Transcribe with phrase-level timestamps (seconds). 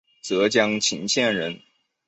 [0.23, 1.61] 浙江鄞县人。